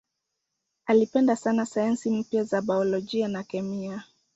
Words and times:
Alipenda 0.85 1.35
sana 1.35 1.65
sayansi 1.65 2.09
mpya 2.09 2.43
za 2.43 2.61
biolojia 2.61 3.27
na 3.27 3.43
kemia. 3.43 4.03